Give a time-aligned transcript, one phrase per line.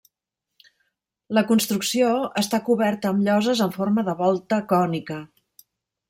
[1.37, 2.07] La construcció
[2.43, 5.19] està coberta amb lloses en forma de volta cònica.